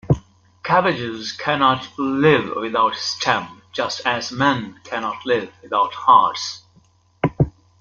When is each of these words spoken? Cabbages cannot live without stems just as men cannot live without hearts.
Cabbages 0.63 1.31
cannot 1.31 1.87
live 1.99 2.55
without 2.55 2.95
stems 2.95 3.61
just 3.71 4.01
as 4.03 4.31
men 4.31 4.81
cannot 4.83 5.23
live 5.27 5.53
without 5.61 5.93
hearts. 5.93 6.63